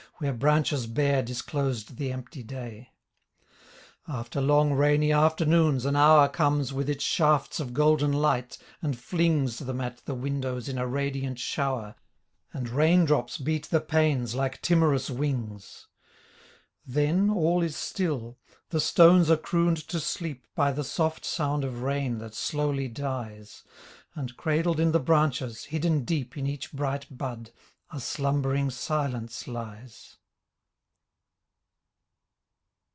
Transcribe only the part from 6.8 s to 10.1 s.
its shafts of golden light and flings Them at